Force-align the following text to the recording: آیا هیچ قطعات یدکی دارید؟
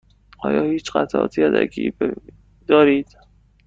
آیا 0.39 0.61
هیچ 0.63 0.91
قطعات 0.95 1.37
یدکی 1.37 1.93
دارید؟ 2.67 3.17